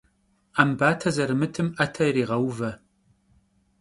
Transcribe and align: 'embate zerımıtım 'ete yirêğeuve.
'embate 0.57 1.09
zerımıtım 1.15 1.67
'ete 1.79 2.07
yirêğeuve. 2.15 2.71